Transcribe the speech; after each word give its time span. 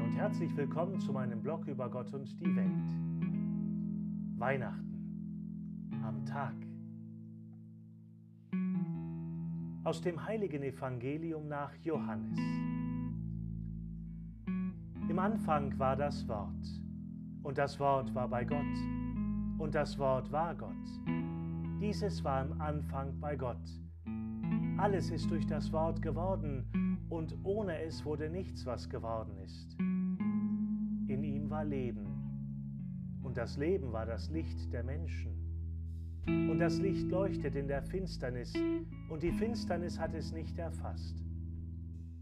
und 0.00 0.14
herzlich 0.14 0.56
willkommen 0.56 1.00
zu 1.00 1.12
meinem 1.12 1.42
Blog 1.42 1.66
über 1.66 1.90
Gott 1.90 2.14
und 2.14 2.40
die 2.40 2.54
Welt. 2.54 4.38
Weihnachten 4.38 6.00
am 6.04 6.24
Tag. 6.24 6.54
Aus 9.82 10.00
dem 10.00 10.24
heiligen 10.24 10.62
Evangelium 10.62 11.48
nach 11.48 11.74
Johannes. 11.82 12.38
Im 15.08 15.18
Anfang 15.18 15.76
war 15.76 15.96
das 15.96 16.28
Wort, 16.28 16.80
und 17.42 17.58
das 17.58 17.80
Wort 17.80 18.14
war 18.14 18.28
bei 18.28 18.44
Gott, 18.44 18.62
und 19.58 19.74
das 19.74 19.98
Wort 19.98 20.30
war 20.30 20.54
Gott. 20.54 20.70
Dieses 21.80 22.22
war 22.22 22.44
im 22.44 22.60
Anfang 22.60 23.18
bei 23.18 23.34
Gott. 23.34 23.82
Alles 24.76 25.10
ist 25.10 25.28
durch 25.28 25.46
das 25.46 25.72
Wort 25.72 26.00
geworden, 26.00 26.87
und 27.08 27.36
ohne 27.44 27.80
es 27.82 28.04
wurde 28.04 28.28
nichts, 28.28 28.66
was 28.66 28.88
geworden 28.88 29.36
ist. 29.44 29.76
In 29.78 31.22
ihm 31.24 31.48
war 31.50 31.64
Leben, 31.64 32.06
und 33.22 33.36
das 33.36 33.56
Leben 33.56 33.92
war 33.92 34.06
das 34.06 34.30
Licht 34.30 34.72
der 34.72 34.84
Menschen. 34.84 35.32
Und 36.26 36.58
das 36.58 36.78
Licht 36.78 37.08
leuchtet 37.10 37.54
in 37.54 37.68
der 37.68 37.82
Finsternis, 37.82 38.52
und 39.08 39.22
die 39.22 39.32
Finsternis 39.32 39.98
hat 39.98 40.14
es 40.14 40.32
nicht 40.32 40.58
erfasst. 40.58 41.24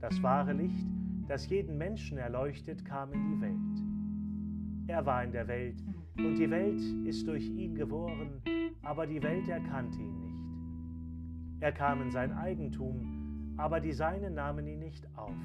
Das 0.00 0.22
wahre 0.22 0.52
Licht, 0.52 0.86
das 1.28 1.48
jeden 1.48 1.78
Menschen 1.78 2.18
erleuchtet, 2.18 2.84
kam 2.84 3.12
in 3.12 3.30
die 3.30 3.40
Welt. 3.40 4.88
Er 4.88 5.06
war 5.06 5.24
in 5.24 5.32
der 5.32 5.48
Welt, 5.48 5.82
und 6.18 6.36
die 6.36 6.50
Welt 6.50 6.80
ist 7.06 7.26
durch 7.26 7.48
ihn 7.48 7.74
geboren, 7.74 8.42
aber 8.82 9.06
die 9.06 9.22
Welt 9.22 9.48
erkannte 9.48 9.98
ihn 9.98 10.20
nicht. 10.20 11.60
Er 11.60 11.72
kam 11.72 12.02
in 12.02 12.10
sein 12.10 12.32
Eigentum, 12.32 13.23
aber 13.56 13.80
die 13.80 13.92
Seinen 13.92 14.34
nahmen 14.34 14.66
ihn 14.66 14.80
nicht 14.80 15.06
auf. 15.16 15.36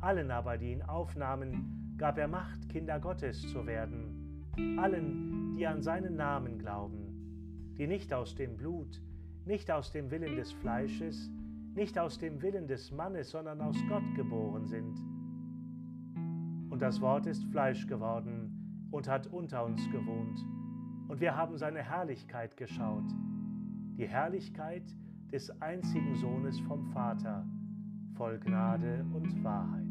Allen 0.00 0.30
aber, 0.30 0.58
die 0.58 0.72
ihn 0.72 0.82
aufnahmen, 0.82 1.94
gab 1.96 2.18
er 2.18 2.28
Macht, 2.28 2.68
Kinder 2.68 2.98
Gottes 3.00 3.40
zu 3.52 3.66
werden, 3.66 4.44
allen, 4.78 5.56
die 5.56 5.66
an 5.66 5.82
seinen 5.82 6.16
Namen 6.16 6.58
glauben, 6.58 7.74
die 7.78 7.86
nicht 7.86 8.12
aus 8.12 8.34
dem 8.34 8.56
Blut, 8.56 9.00
nicht 9.46 9.70
aus 9.70 9.92
dem 9.92 10.10
Willen 10.10 10.36
des 10.36 10.52
Fleisches, 10.52 11.30
nicht 11.74 11.98
aus 11.98 12.18
dem 12.18 12.42
Willen 12.42 12.66
des 12.66 12.90
Mannes, 12.92 13.30
sondern 13.30 13.60
aus 13.60 13.76
Gott 13.88 14.14
geboren 14.14 14.66
sind. 14.66 14.96
Und 16.70 16.82
das 16.82 17.00
Wort 17.00 17.26
ist 17.26 17.44
Fleisch 17.44 17.86
geworden 17.86 18.88
und 18.90 19.08
hat 19.08 19.26
unter 19.28 19.64
uns 19.64 19.88
gewohnt, 19.90 20.44
und 21.06 21.20
wir 21.20 21.36
haben 21.36 21.56
seine 21.58 21.82
Herrlichkeit 21.82 22.56
geschaut, 22.56 23.04
die 23.96 24.08
Herrlichkeit 24.08 24.82
des 25.34 25.50
einzigen 25.60 26.14
Sohnes 26.14 26.60
vom 26.60 26.86
Vater, 26.92 27.44
voll 28.16 28.38
Gnade 28.38 29.04
und 29.12 29.42
Wahrheit. 29.42 29.82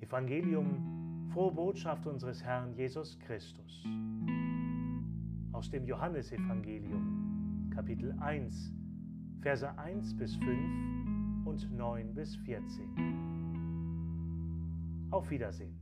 Evangelium, 0.00 1.28
frohe 1.32 1.52
Botschaft 1.52 2.08
unseres 2.08 2.42
Herrn 2.42 2.74
Jesus 2.74 3.16
Christus. 3.20 3.84
Aus 5.52 5.70
dem 5.70 5.86
Johannesevangelium, 5.86 7.70
Kapitel 7.72 8.10
1, 8.18 8.74
Verse 9.42 9.78
1 9.78 10.16
bis 10.16 10.34
5 10.34 11.46
und 11.46 11.70
9 11.70 12.14
bis 12.14 12.34
14. 12.34 12.88
Auf 15.12 15.30
Wiedersehen. 15.30 15.80